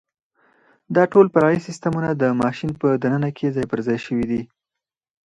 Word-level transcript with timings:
دا 0.95 1.03
ټول 1.11 1.25
فرعي 1.33 1.59
سیسټمونه 1.67 2.09
د 2.13 2.23
ماشین 2.41 2.71
په 2.81 2.87
دننه 3.03 3.29
کې 3.37 3.53
ځای 3.55 3.65
پرځای 3.73 3.97
شوي 4.05 4.25
دي. 4.31 4.41